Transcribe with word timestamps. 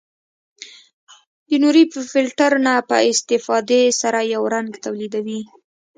د 1.47 1.51
نوري 1.63 1.83
فلټر 2.11 2.51
نه 2.65 2.73
په 2.89 2.97
استفادې 3.11 3.81
سره 4.01 4.19
یو 4.33 4.43
رنګ 4.55 4.69
تولیدوي. 4.85 5.41